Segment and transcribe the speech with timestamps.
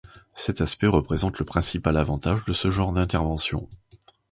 [0.33, 3.69] Cet aspect représente le principal avantage de ce genre d'intervention.